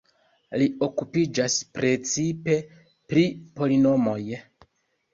Li 0.61 0.67
okupiĝas 0.87 1.59
precipe 1.77 2.59
pri 3.13 3.29
polinomoj. 3.61 4.21